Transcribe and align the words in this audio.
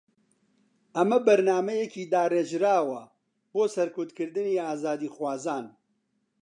ئەمە 0.95 1.19
بەرنامەیەکی 1.25 2.09
داڕێژراوە 2.13 3.01
بۆ 3.53 3.63
سەرکوتکردنی 3.75 4.61
ئازادیخوازان 4.65 5.65